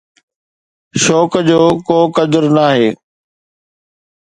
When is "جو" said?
1.47-1.61